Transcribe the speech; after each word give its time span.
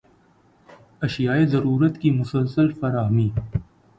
اشیائے 1.01 1.45
ضرورت 1.45 1.97
کی 2.01 2.11
مسلسل 2.11 2.71
فراہمی 2.71 3.29